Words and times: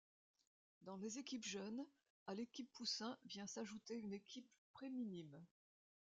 Dans 0.81 0.95
les 0.97 1.19
équipes 1.19 1.45
Jeunes, 1.45 1.85
à 2.25 2.33
l'équipe 2.33 2.71
Poussins 2.73 3.15
vient 3.25 3.45
s'ajouter 3.45 3.99
une 3.99 4.13
équipe 4.13 4.49
Préminimes. 4.71 5.45